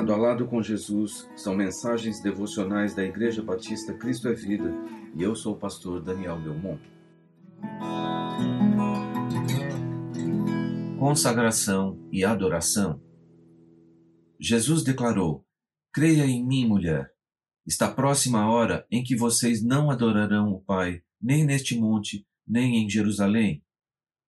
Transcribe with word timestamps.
Lado 0.00 0.14
a 0.14 0.16
lado 0.16 0.46
com 0.46 0.62
Jesus 0.62 1.28
são 1.36 1.54
mensagens 1.54 2.22
devocionais 2.22 2.94
da 2.94 3.04
Igreja 3.04 3.42
Batista 3.42 3.92
Cristo 3.92 4.28
é 4.28 4.32
Vida 4.32 4.72
e 5.14 5.22
eu 5.22 5.36
sou 5.36 5.52
o 5.52 5.58
pastor 5.58 6.02
Daniel 6.02 6.40
Belmont. 6.40 6.80
Consagração 10.98 12.00
e 12.10 12.24
adoração. 12.24 12.98
Jesus 14.40 14.82
declarou: 14.82 15.44
Creia 15.92 16.24
em 16.24 16.46
mim, 16.46 16.66
mulher. 16.66 17.12
Está 17.66 17.86
próxima 17.92 18.40
a 18.40 18.50
hora 18.50 18.86
em 18.90 19.04
que 19.04 19.14
vocês 19.14 19.62
não 19.62 19.90
adorarão 19.90 20.50
o 20.50 20.62
Pai, 20.62 21.02
nem 21.20 21.44
neste 21.44 21.78
monte, 21.78 22.26
nem 22.48 22.82
em 22.82 22.88
Jerusalém. 22.88 23.62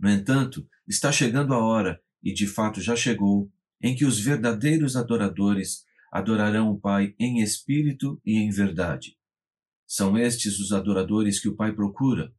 No 0.00 0.08
entanto, 0.08 0.66
está 0.86 1.12
chegando 1.12 1.52
a 1.52 1.62
hora, 1.62 2.00
e 2.22 2.32
de 2.32 2.46
fato 2.46 2.80
já 2.80 2.96
chegou, 2.96 3.52
em 3.80 3.94
que 3.94 4.04
os 4.04 4.18
verdadeiros 4.18 4.96
adoradores 4.96 5.84
adorarão 6.10 6.70
o 6.70 6.80
Pai 6.80 7.14
em 7.18 7.40
espírito 7.40 8.20
e 8.24 8.36
em 8.36 8.50
verdade. 8.50 9.16
São 9.86 10.18
estes 10.18 10.58
os 10.58 10.72
adoradores 10.72 11.40
que 11.40 11.48
o 11.48 11.56
Pai 11.56 11.72
procura. 11.72 12.34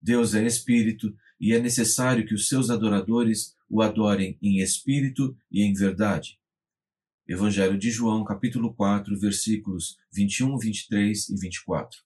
Deus 0.00 0.34
é 0.34 0.44
espírito 0.46 1.14
e 1.40 1.52
é 1.52 1.60
necessário 1.60 2.26
que 2.26 2.34
os 2.34 2.48
seus 2.48 2.70
adoradores 2.70 3.56
o 3.68 3.82
adorem 3.82 4.38
em 4.40 4.60
espírito 4.60 5.36
e 5.50 5.62
em 5.62 5.72
verdade. 5.74 6.38
Evangelho 7.26 7.76
de 7.76 7.90
João, 7.90 8.24
capítulo 8.24 8.74
4, 8.74 9.18
versículos 9.18 9.98
21, 10.12 10.56
23 10.58 11.28
e 11.28 11.36
24. 11.36 12.00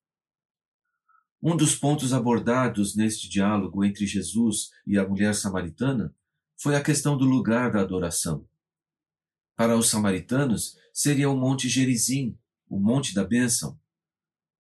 Um 1.41 1.57
dos 1.57 1.77
pontos 1.77 2.13
abordados 2.13 2.97
neste 2.97 3.29
diálogo 3.29 3.85
entre 3.85 4.07
Jesus 4.07 4.71
e 4.87 4.99
a 4.99 5.07
mulher 5.07 5.35
samaritana 5.35 6.15
foi 6.57 6.75
a 6.75 6.83
questão 6.83 7.17
do 7.17 7.25
lugar 7.25 7.71
da 7.71 7.81
adoração. 7.81 8.47
Para 9.57 9.77
os 9.77 9.89
samaritanos, 9.89 10.77
seria 10.93 11.31
o 11.31 11.37
Monte 11.37 11.69
Gerizim, 11.69 12.39
o 12.69 12.79
Monte 12.79 13.15
da 13.15 13.25
Bênção. 13.25 13.79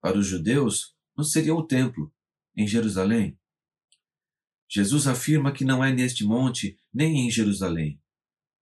Para 0.00 0.18
os 0.18 0.26
judeus, 0.26 0.96
não 1.16 1.24
seria 1.24 1.54
o 1.54 1.62
templo, 1.62 2.12
em 2.56 2.66
Jerusalém. 2.66 3.38
Jesus 4.68 5.06
afirma 5.06 5.52
que 5.52 5.64
não 5.64 5.84
é 5.84 5.92
neste 5.92 6.24
monte 6.24 6.78
nem 6.92 7.26
em 7.26 7.30
Jerusalém. 7.30 8.00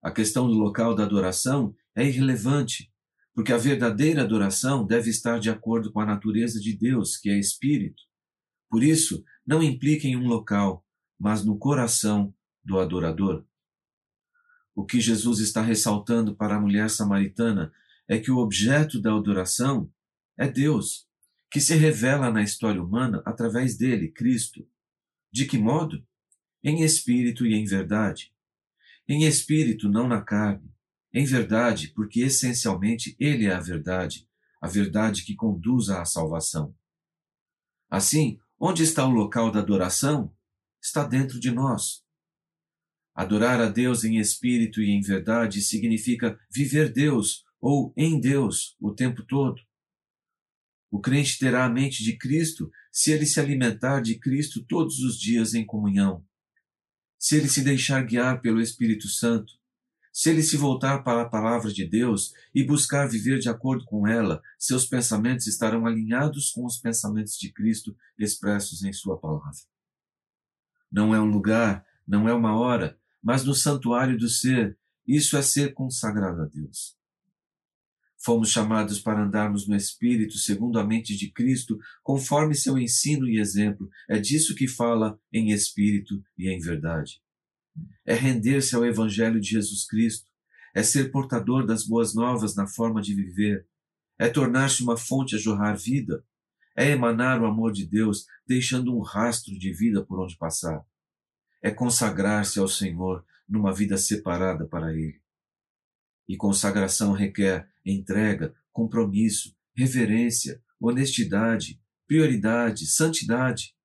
A 0.01 0.11
questão 0.11 0.47
do 0.47 0.55
local 0.55 0.95
da 0.95 1.03
adoração 1.03 1.75
é 1.95 2.03
irrelevante, 2.03 2.91
porque 3.33 3.53
a 3.53 3.57
verdadeira 3.57 4.23
adoração 4.23 4.85
deve 4.85 5.09
estar 5.09 5.39
de 5.39 5.49
acordo 5.49 5.91
com 5.91 5.99
a 5.99 6.05
natureza 6.05 6.59
de 6.59 6.75
Deus, 6.75 7.17
que 7.17 7.29
é 7.29 7.37
espírito. 7.37 8.01
Por 8.69 8.83
isso, 8.83 9.23
não 9.45 9.61
implica 9.61 10.07
em 10.07 10.15
um 10.15 10.27
local, 10.27 10.85
mas 11.19 11.43
no 11.43 11.57
coração 11.57 12.33
do 12.63 12.79
adorador. 12.79 13.45
O 14.79 14.85
que 14.85 15.01
Jesus 15.01 15.39
está 15.39 15.61
ressaltando 15.61 16.33
para 16.33 16.55
a 16.55 16.59
mulher 16.61 16.89
samaritana 16.89 17.69
é 18.07 18.17
que 18.17 18.31
o 18.31 18.37
objeto 18.37 19.01
da 19.01 19.13
adoração 19.13 19.91
é 20.37 20.47
Deus, 20.47 21.05
que 21.51 21.59
se 21.59 21.75
revela 21.75 22.31
na 22.31 22.41
história 22.41 22.81
humana 22.81 23.21
através 23.25 23.77
dele, 23.77 24.09
Cristo. 24.09 24.65
De 25.29 25.45
que 25.45 25.57
modo? 25.57 26.01
Em 26.63 26.81
espírito 26.81 27.45
e 27.45 27.55
em 27.55 27.65
verdade. 27.65 28.33
Em 29.05 29.25
espírito, 29.25 29.89
não 29.89 30.07
na 30.07 30.21
carne. 30.21 30.73
Em 31.13 31.25
verdade, 31.25 31.89
porque 31.89 32.21
essencialmente 32.21 33.17
ele 33.19 33.47
é 33.47 33.53
a 33.53 33.59
verdade, 33.59 34.29
a 34.61 34.67
verdade 34.69 35.25
que 35.25 35.35
conduz 35.35 35.89
à 35.89 36.05
salvação. 36.05 36.73
Assim, 37.89 38.39
onde 38.57 38.83
está 38.83 39.05
o 39.05 39.11
local 39.11 39.51
da 39.51 39.59
adoração? 39.59 40.33
Está 40.81 41.03
dentro 41.03 41.37
de 41.37 41.51
nós. 41.51 42.07
Adorar 43.15 43.59
a 43.59 43.69
Deus 43.69 44.03
em 44.03 44.17
espírito 44.17 44.81
e 44.81 44.91
em 44.91 45.01
verdade 45.01 45.61
significa 45.61 46.39
viver 46.51 46.91
Deus 46.91 47.43
ou 47.59 47.93
em 47.95 48.19
Deus 48.19 48.75
o 48.79 48.93
tempo 48.93 49.23
todo. 49.23 49.61
O 50.91 50.99
crente 50.99 51.37
terá 51.37 51.65
a 51.65 51.69
mente 51.69 52.03
de 52.03 52.17
Cristo 52.17 52.71
se 52.91 53.11
ele 53.11 53.25
se 53.25 53.39
alimentar 53.39 54.01
de 54.01 54.17
Cristo 54.17 54.63
todos 54.65 54.99
os 54.99 55.19
dias 55.19 55.53
em 55.53 55.65
comunhão. 55.65 56.25
Se 57.17 57.35
ele 57.35 57.49
se 57.49 57.61
deixar 57.61 58.03
guiar 58.05 58.41
pelo 58.41 58.61
Espírito 58.61 59.07
Santo, 59.07 59.59
se 60.11 60.29
ele 60.29 60.41
se 60.41 60.57
voltar 60.57 61.03
para 61.03 61.21
a 61.21 61.29
palavra 61.29 61.71
de 61.71 61.85
Deus 61.85 62.33
e 62.53 62.63
buscar 62.63 63.07
viver 63.07 63.39
de 63.39 63.47
acordo 63.47 63.85
com 63.85 64.07
ela, 64.07 64.41
seus 64.57 64.85
pensamentos 64.85 65.47
estarão 65.47 65.85
alinhados 65.85 66.49
com 66.49 66.65
os 66.65 66.77
pensamentos 66.77 67.37
de 67.37 67.53
Cristo 67.53 67.95
expressos 68.17 68.83
em 68.83 68.91
Sua 68.91 69.17
palavra. 69.17 69.59
Não 70.91 71.13
é 71.13 71.21
um 71.21 71.29
lugar, 71.29 71.85
não 72.07 72.27
é 72.27 72.33
uma 72.33 72.57
hora, 72.57 72.98
mas 73.21 73.43
no 73.43 73.53
santuário 73.53 74.17
do 74.17 74.29
ser, 74.29 74.77
isso 75.05 75.37
é 75.37 75.41
ser 75.41 75.73
consagrado 75.73 76.41
a 76.41 76.45
Deus. 76.45 76.97
Fomos 78.21 78.49
chamados 78.49 78.99
para 78.99 79.23
andarmos 79.23 79.67
no 79.67 79.75
Espírito 79.75 80.37
segundo 80.37 80.77
a 80.77 80.85
mente 80.85 81.15
de 81.15 81.31
Cristo, 81.31 81.79
conforme 82.03 82.53
seu 82.53 82.77
ensino 82.77 83.27
e 83.27 83.39
exemplo. 83.39 83.89
É 84.09 84.19
disso 84.19 84.55
que 84.55 84.67
fala 84.67 85.17
em 85.31 85.51
Espírito 85.51 86.21
e 86.37 86.49
em 86.49 86.59
verdade. 86.59 87.21
É 88.05 88.13
render-se 88.13 88.75
ao 88.75 88.85
Evangelho 88.85 89.39
de 89.39 89.49
Jesus 89.49 89.87
Cristo, 89.87 90.29
é 90.75 90.83
ser 90.83 91.11
portador 91.11 91.65
das 91.65 91.85
boas 91.85 92.13
novas 92.13 92.55
na 92.55 92.67
forma 92.67 93.01
de 93.01 93.15
viver, 93.15 93.65
é 94.17 94.27
tornar-se 94.27 94.83
uma 94.83 94.97
fonte 94.97 95.35
a 95.35 95.39
jorrar 95.39 95.77
vida, 95.77 96.23
é 96.75 96.89
emanar 96.89 97.41
o 97.41 97.45
amor 97.45 97.71
de 97.71 97.85
Deus, 97.85 98.25
deixando 98.45 98.95
um 98.95 99.01
rastro 99.01 99.57
de 99.57 99.71
vida 99.71 100.03
por 100.05 100.19
onde 100.19 100.37
passar 100.37 100.85
é 101.61 101.71
consagrar-se 101.71 102.59
ao 102.59 102.67
Senhor 102.67 103.25
numa 103.47 103.73
vida 103.73 103.97
separada 103.97 104.65
para 104.65 104.93
Ele. 104.93 105.21
E 106.27 106.37
consagração 106.37 107.11
requer 107.11 107.69
entrega, 107.85 108.53
compromisso, 108.71 109.55
reverência, 109.75 110.61
honestidade, 110.79 111.81
prioridade, 112.07 112.85
santidade. 112.85 113.75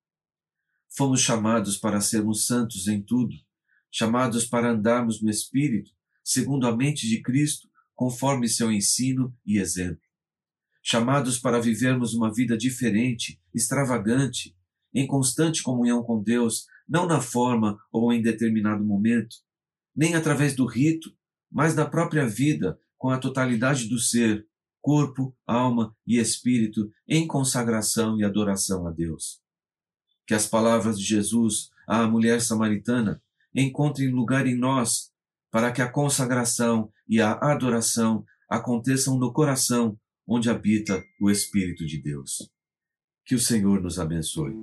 Fomos 0.95 1.21
chamados 1.21 1.77
para 1.77 1.99
sermos 1.99 2.45
santos 2.45 2.87
em 2.87 3.01
tudo, 3.01 3.35
chamados 3.91 4.45
para 4.45 4.71
andarmos 4.71 5.21
no 5.21 5.29
Espírito, 5.29 5.91
segundo 6.23 6.67
a 6.67 6.75
mente 6.75 7.07
de 7.07 7.21
Cristo, 7.21 7.69
conforme 7.93 8.47
seu 8.47 8.71
ensino 8.71 9.35
e 9.45 9.57
exemplo. 9.57 10.01
Chamados 10.83 11.39
para 11.39 11.59
vivermos 11.59 12.13
uma 12.13 12.31
vida 12.31 12.57
diferente, 12.57 13.41
extravagante, 13.53 14.55
em 14.93 15.07
constante 15.07 15.63
comunhão 15.63 16.03
com 16.03 16.21
Deus, 16.21 16.67
não 16.87 17.05
na 17.05 17.19
forma 17.19 17.77
ou 17.91 18.13
em 18.13 18.21
determinado 18.21 18.83
momento, 18.83 19.37
nem 19.95 20.15
através 20.15 20.55
do 20.55 20.65
rito, 20.65 21.11
mas 21.51 21.75
na 21.75 21.85
própria 21.85 22.27
vida, 22.27 22.77
com 22.97 23.09
a 23.09 23.17
totalidade 23.17 23.87
do 23.87 23.99
ser, 23.99 24.45
corpo, 24.81 25.35
alma 25.47 25.95
e 26.05 26.19
espírito, 26.19 26.91
em 27.07 27.25
consagração 27.25 28.19
e 28.19 28.23
adoração 28.23 28.85
a 28.85 28.91
Deus. 28.91 29.41
Que 30.27 30.33
as 30.33 30.47
palavras 30.47 30.99
de 30.99 31.05
Jesus 31.05 31.69
à 31.87 32.07
mulher 32.07 32.41
samaritana 32.41 33.21
encontrem 33.53 34.11
lugar 34.11 34.45
em 34.45 34.55
nós, 34.55 35.11
para 35.49 35.71
que 35.71 35.81
a 35.81 35.91
consagração 35.91 36.91
e 37.07 37.21
a 37.21 37.33
adoração 37.33 38.25
aconteçam 38.49 39.17
no 39.17 39.31
coração 39.31 39.97
onde 40.27 40.49
habita 40.49 41.03
o 41.21 41.29
Espírito 41.29 41.85
de 41.85 42.01
Deus. 42.01 42.51
Que 43.25 43.35
o 43.35 43.39
Senhor 43.39 43.81
nos 43.81 43.97
abençoe. 43.97 44.53